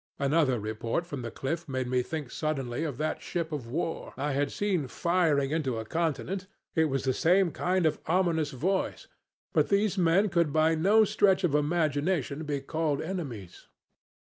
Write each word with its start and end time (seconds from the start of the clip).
Another 0.17 0.59
report 0.59 1.05
from 1.05 1.21
the 1.21 1.29
cliff 1.29 1.69
made 1.69 1.85
me 1.87 2.01
think 2.01 2.31
suddenly 2.31 2.83
of 2.83 2.97
that 2.97 3.21
ship 3.21 3.51
of 3.51 3.67
war 3.67 4.15
I 4.17 4.31
had 4.31 4.51
seen 4.51 4.87
firing 4.87 5.51
into 5.51 5.77
a 5.77 5.85
continent. 5.85 6.47
It 6.73 6.85
was 6.85 7.03
the 7.03 7.13
same 7.13 7.51
kind 7.51 7.85
of 7.85 7.99
ominous 8.07 8.49
voice; 8.49 9.05
but 9.53 9.69
these 9.69 9.99
men 9.99 10.29
could 10.29 10.51
by 10.51 10.73
no 10.73 11.05
stretch 11.05 11.43
of 11.43 11.53
imagination 11.53 12.45
be 12.45 12.61
called 12.61 12.99
enemies. 12.99 13.67